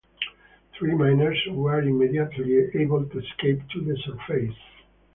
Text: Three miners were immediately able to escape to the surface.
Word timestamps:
Three 0.73 0.95
miners 0.95 1.37
were 1.51 1.79
immediately 1.79 2.65
able 2.73 3.05
to 3.05 3.19
escape 3.19 3.61
to 3.69 3.81
the 3.81 3.95
surface. 3.97 4.57